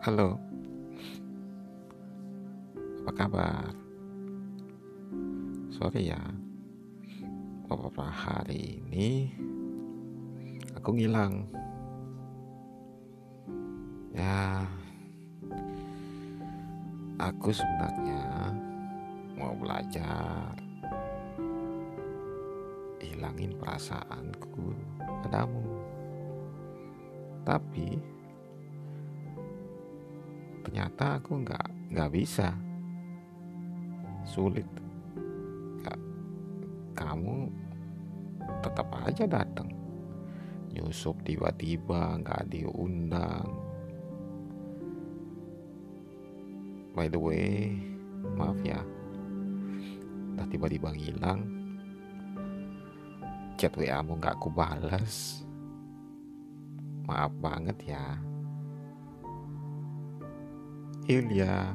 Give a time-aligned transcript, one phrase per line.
[0.00, 0.40] Halo,
[3.04, 3.68] apa kabar?
[5.76, 6.16] Sorry ya,
[7.68, 9.28] beberapa hari ini
[10.72, 11.44] aku ngilang.
[14.16, 14.64] Ya,
[17.20, 18.56] aku sebenarnya
[19.36, 20.56] mau belajar
[23.04, 24.64] hilangin perasaanku
[25.28, 25.60] padamu.
[27.44, 28.00] Tapi
[30.70, 32.54] ternyata aku nggak nggak bisa.
[34.22, 34.70] Sulit.
[35.82, 35.98] Gak,
[36.94, 37.50] kamu
[38.62, 39.66] tetap aja datang
[40.70, 43.50] nyusup tiba-tiba nggak diundang.
[46.94, 47.74] By the way
[48.38, 48.78] maaf ya.
[50.38, 51.50] Udah tiba-tiba ngilang.
[53.58, 55.42] Chat WA mu nggak aku balas
[57.10, 58.29] maaf banget ya
[61.10, 61.74] Ilya